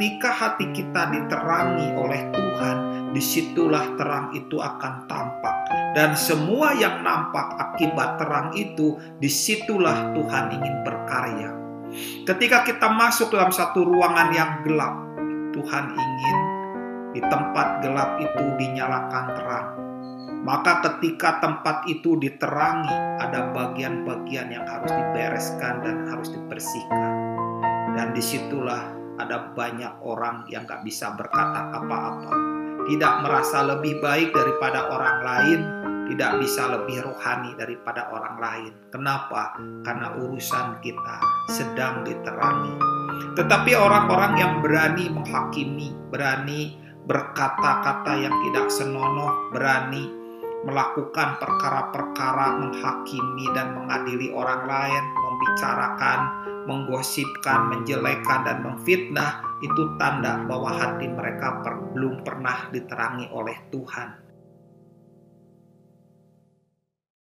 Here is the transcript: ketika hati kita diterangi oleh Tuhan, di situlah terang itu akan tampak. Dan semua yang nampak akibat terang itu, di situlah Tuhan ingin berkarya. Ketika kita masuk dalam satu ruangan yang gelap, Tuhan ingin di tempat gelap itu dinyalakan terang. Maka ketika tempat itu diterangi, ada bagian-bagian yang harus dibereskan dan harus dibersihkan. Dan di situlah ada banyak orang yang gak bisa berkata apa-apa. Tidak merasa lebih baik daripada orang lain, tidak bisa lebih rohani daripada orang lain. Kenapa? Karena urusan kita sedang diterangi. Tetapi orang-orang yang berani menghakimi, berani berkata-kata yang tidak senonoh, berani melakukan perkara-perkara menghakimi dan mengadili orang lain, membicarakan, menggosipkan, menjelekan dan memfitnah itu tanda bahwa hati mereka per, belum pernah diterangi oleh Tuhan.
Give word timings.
ketika 0.00 0.32
hati 0.32 0.72
kita 0.72 1.12
diterangi 1.12 1.92
oleh 1.92 2.32
Tuhan, 2.32 2.76
di 3.12 3.20
situlah 3.20 3.84
terang 4.00 4.32
itu 4.32 4.56
akan 4.56 5.04
tampak. 5.04 5.56
Dan 5.92 6.16
semua 6.16 6.72
yang 6.72 7.04
nampak 7.04 7.60
akibat 7.60 8.16
terang 8.16 8.48
itu, 8.56 8.96
di 9.20 9.28
situlah 9.28 10.16
Tuhan 10.16 10.56
ingin 10.56 10.76
berkarya. 10.88 11.52
Ketika 12.24 12.64
kita 12.64 12.88
masuk 12.88 13.28
dalam 13.28 13.52
satu 13.52 13.84
ruangan 13.84 14.32
yang 14.32 14.64
gelap, 14.64 15.04
Tuhan 15.52 15.92
ingin 15.92 16.38
di 17.12 17.20
tempat 17.20 17.84
gelap 17.84 18.16
itu 18.24 18.44
dinyalakan 18.56 19.24
terang. 19.36 19.68
Maka 20.40 20.80
ketika 20.80 21.44
tempat 21.44 21.84
itu 21.92 22.16
diterangi, 22.16 23.20
ada 23.20 23.52
bagian-bagian 23.52 24.48
yang 24.48 24.64
harus 24.64 24.96
dibereskan 24.96 25.84
dan 25.84 26.08
harus 26.08 26.32
dibersihkan. 26.32 27.12
Dan 27.92 28.16
di 28.16 28.24
situlah 28.24 28.99
ada 29.26 29.52
banyak 29.52 30.00
orang 30.00 30.48
yang 30.48 30.64
gak 30.64 30.80
bisa 30.80 31.12
berkata 31.12 31.68
apa-apa. 31.76 32.32
Tidak 32.88 33.14
merasa 33.22 33.62
lebih 33.62 34.00
baik 34.00 34.32
daripada 34.32 34.88
orang 34.88 35.18
lain, 35.20 35.60
tidak 36.10 36.42
bisa 36.42 36.66
lebih 36.66 37.06
rohani 37.06 37.54
daripada 37.54 38.10
orang 38.10 38.36
lain. 38.40 38.72
Kenapa? 38.90 39.54
Karena 39.86 40.16
urusan 40.18 40.80
kita 40.82 41.16
sedang 41.52 42.02
diterangi. 42.02 42.74
Tetapi 43.38 43.72
orang-orang 43.78 44.32
yang 44.40 44.52
berani 44.58 45.06
menghakimi, 45.12 45.94
berani 46.10 46.74
berkata-kata 47.06 48.16
yang 48.18 48.34
tidak 48.48 48.66
senonoh, 48.72 49.54
berani 49.54 50.20
melakukan 50.66 51.40
perkara-perkara 51.40 52.60
menghakimi 52.60 53.46
dan 53.56 53.72
mengadili 53.72 54.28
orang 54.34 54.68
lain, 54.68 55.04
membicarakan, 55.16 56.20
menggosipkan, 56.70 57.74
menjelekan 57.74 58.46
dan 58.46 58.62
memfitnah 58.62 59.42
itu 59.58 59.98
tanda 59.98 60.38
bahwa 60.46 60.70
hati 60.70 61.10
mereka 61.10 61.58
per, 61.66 61.90
belum 61.90 62.22
pernah 62.22 62.70
diterangi 62.70 63.26
oleh 63.34 63.58
Tuhan. 63.74 64.29